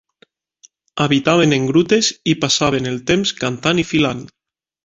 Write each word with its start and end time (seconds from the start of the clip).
Habitaven 1.05 1.53
en 1.59 1.69
grutes 1.71 2.09
i 2.33 2.37
passaven 2.47 2.93
el 2.93 2.99
temps 3.13 3.37
cantant 3.45 3.83
i 3.85 3.89
filant. 3.95 4.29